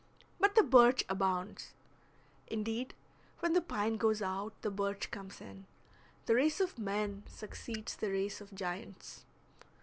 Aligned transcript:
But 0.39 0.55
the 0.55 0.63
birch 0.63 1.05
abounds. 1.09 1.75
Indeed, 2.47 2.95
when 3.39 3.53
the 3.53 3.61
pine 3.61 3.97
goes 3.97 4.19
out 4.19 4.59
the 4.63 4.71
birch 4.71 5.11
comes 5.11 5.39
in; 5.39 5.67
the 6.25 6.33
race 6.33 6.59
of 6.59 6.79
men 6.79 7.21
succeeds 7.27 7.95
the 7.95 8.09
race 8.09 8.41
of 8.41 8.51
giants. 8.55 9.25